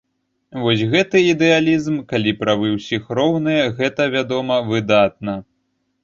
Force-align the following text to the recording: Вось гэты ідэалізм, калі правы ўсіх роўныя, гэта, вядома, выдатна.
Вось 0.61 0.79
гэты 0.91 1.17
ідэалізм, 1.33 1.99
калі 2.11 2.31
правы 2.39 2.71
ўсіх 2.77 3.03
роўныя, 3.19 3.67
гэта, 3.81 4.07
вядома, 4.15 4.57
выдатна. 4.71 5.37